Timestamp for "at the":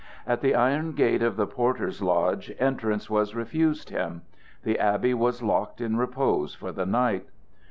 0.25-0.55